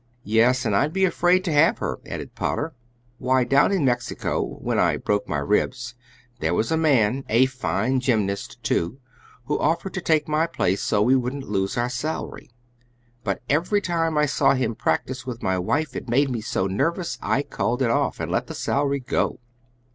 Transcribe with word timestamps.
"Yes, 0.23 0.65
and 0.65 0.75
I'd 0.75 0.93
be 0.93 1.05
afraid 1.05 1.43
to 1.45 1.53
have 1.53 1.77
her," 1.77 1.99
added 2.07 2.33
Potter. 2.33 2.73
"Why, 3.19 3.43
down 3.43 3.71
in 3.71 3.85
Mexico, 3.85 4.41
when 4.43 4.79
I 4.79 4.97
broke 4.97 5.29
my 5.29 5.37
ribs, 5.37 5.93
there 6.39 6.55
was 6.55 6.71
a 6.71 6.75
man 6.75 7.23
a 7.29 7.45
fine 7.45 7.99
gymnast, 7.99 8.57
too 8.63 8.97
who 9.45 9.59
offered 9.59 9.93
to 9.93 10.01
take 10.01 10.27
my 10.27 10.47
place 10.47 10.81
so 10.81 11.03
we 11.03 11.15
wouldn't 11.15 11.47
lose 11.47 11.77
our 11.77 11.87
salary, 11.87 12.49
but 13.23 13.43
every 13.47 13.79
time 13.79 14.17
I 14.17 14.25
saw 14.25 14.55
him 14.55 14.73
practice 14.73 15.27
with 15.27 15.43
my 15.43 15.59
wife 15.59 15.95
it 15.95 16.09
made 16.09 16.31
me 16.31 16.41
so 16.41 16.65
nervous 16.65 17.19
I 17.21 17.43
called 17.43 17.83
it 17.83 17.91
off 17.91 18.19
and 18.19 18.31
let 18.31 18.47
the 18.47 18.55
salary 18.55 19.01
go." 19.01 19.39